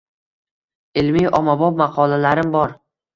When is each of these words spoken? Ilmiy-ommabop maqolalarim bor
Ilmiy-ommabop 1.01 1.77
maqolalarim 1.83 2.49
bor 2.57 2.75